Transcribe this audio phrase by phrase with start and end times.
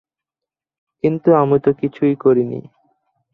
[1.03, 2.59] কিন্তু আমি তো কিছুই করিনি।